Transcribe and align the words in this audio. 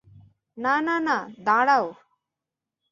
না, 0.57 0.73
না, 0.81 0.95
না, 0.99 1.17
দাঁড়াও! 1.45 1.85